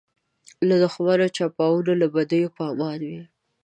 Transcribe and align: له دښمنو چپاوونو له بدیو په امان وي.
له 0.67 0.75
دښمنو 0.83 1.27
چپاوونو 1.35 1.93
له 2.01 2.07
بدیو 2.15 2.53
په 2.55 2.61
امان 2.71 2.99
وي. 3.09 3.21